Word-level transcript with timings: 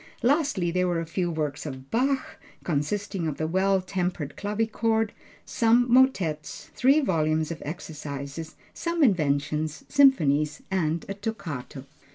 Lastly 0.23 0.71
there 0.71 0.87
were 0.87 0.99
a 0.99 1.05
few 1.05 1.29
works 1.29 1.63
of 1.63 1.91
Bach, 1.91 2.39
consisting 2.63 3.27
of 3.27 3.37
the 3.37 3.45
Well 3.45 3.81
tempered 3.81 4.35
Clavichord, 4.35 5.13
some 5.45 5.85
motets, 5.93 6.71
three 6.73 7.01
volumes 7.01 7.51
of 7.51 7.61
exercises, 7.63 8.55
some 8.73 9.03
inventions, 9.03 9.83
symphonies 9.89 10.63
and 10.71 11.05
a 11.07 11.13
toccato. 11.13 11.85